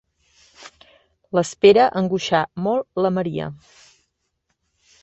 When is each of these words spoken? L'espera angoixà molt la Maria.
L'espera 1.39 1.85
angoixà 2.01 2.41
molt 2.69 3.03
la 3.05 3.13
Maria. 3.21 3.53